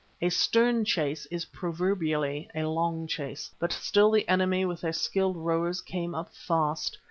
A 0.19 0.29
stern 0.29 0.83
chase 0.83 1.27
is 1.27 1.45
proverbially 1.45 2.49
a 2.55 2.63
long 2.65 3.05
chase, 3.05 3.51
but 3.59 3.71
still 3.71 4.09
the 4.09 4.27
enemy 4.27 4.65
with 4.65 4.81
their 4.81 4.93
skilled 4.93 5.37
rowers 5.37 5.79
came 5.79 6.15
up 6.15 6.33
fast. 6.33 6.97